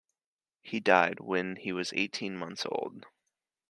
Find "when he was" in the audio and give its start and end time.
1.19-1.93